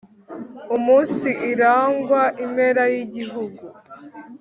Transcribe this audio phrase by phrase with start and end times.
[0.75, 3.63] Umunsi irangwa impera y'igihugu